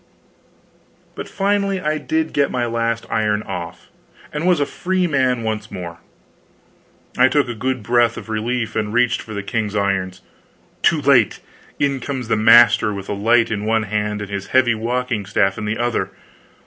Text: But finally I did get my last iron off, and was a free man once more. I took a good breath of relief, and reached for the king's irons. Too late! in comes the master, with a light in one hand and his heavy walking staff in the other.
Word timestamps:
But 1.13 1.29
finally 1.29 1.79
I 1.79 1.99
did 1.99 2.33
get 2.33 2.49
my 2.49 2.65
last 2.65 3.05
iron 3.11 3.43
off, 3.43 3.89
and 4.33 4.47
was 4.47 4.59
a 4.59 4.65
free 4.65 5.05
man 5.05 5.43
once 5.43 5.69
more. 5.69 5.99
I 7.19 7.27
took 7.27 7.47
a 7.47 7.53
good 7.53 7.83
breath 7.83 8.17
of 8.17 8.27
relief, 8.27 8.75
and 8.75 8.91
reached 8.91 9.21
for 9.21 9.35
the 9.35 9.43
king's 9.43 9.75
irons. 9.75 10.21
Too 10.81 11.01
late! 11.03 11.39
in 11.77 11.99
comes 11.99 12.29
the 12.29 12.35
master, 12.35 12.91
with 12.91 13.09
a 13.09 13.13
light 13.13 13.51
in 13.51 13.63
one 13.63 13.83
hand 13.83 14.21
and 14.23 14.31
his 14.31 14.47
heavy 14.47 14.73
walking 14.73 15.23
staff 15.27 15.55
in 15.59 15.65
the 15.65 15.77
other. 15.77 16.09